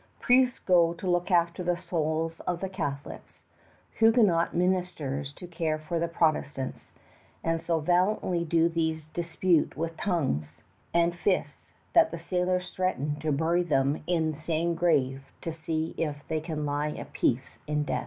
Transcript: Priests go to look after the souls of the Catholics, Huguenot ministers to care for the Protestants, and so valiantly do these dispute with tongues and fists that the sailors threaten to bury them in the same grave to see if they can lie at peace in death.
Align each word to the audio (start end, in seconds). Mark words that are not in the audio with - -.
Priests 0.19 0.57
go 0.57 0.93
to 0.95 1.07
look 1.07 1.29
after 1.29 1.63
the 1.63 1.77
souls 1.77 2.39
of 2.47 2.59
the 2.59 2.69
Catholics, 2.69 3.43
Huguenot 3.99 4.51
ministers 4.55 5.31
to 5.33 5.45
care 5.45 5.77
for 5.77 5.99
the 5.99 6.07
Protestants, 6.07 6.91
and 7.43 7.61
so 7.61 7.79
valiantly 7.79 8.43
do 8.43 8.67
these 8.67 9.05
dispute 9.13 9.77
with 9.77 9.95
tongues 9.97 10.63
and 10.91 11.13
fists 11.15 11.67
that 11.93 12.09
the 12.09 12.17
sailors 12.17 12.71
threaten 12.71 13.19
to 13.19 13.31
bury 13.31 13.61
them 13.61 14.01
in 14.07 14.31
the 14.31 14.41
same 14.41 14.73
grave 14.73 15.21
to 15.43 15.53
see 15.53 15.93
if 15.99 16.27
they 16.29 16.39
can 16.41 16.65
lie 16.65 16.89
at 16.93 17.13
peace 17.13 17.59
in 17.67 17.83
death. 17.83 17.99